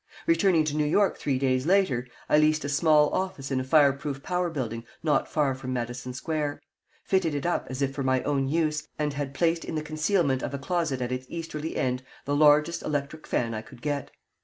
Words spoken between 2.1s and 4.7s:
I leased a small office in a fire proof power